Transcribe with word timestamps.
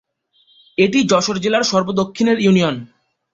এটি 0.77 0.99
যশোর 1.11 1.37
জেলার 1.43 1.63
সর্ব 1.63 1.87
দক্ষিণের 2.01 2.37
ইউনিয়ন। 2.39 2.75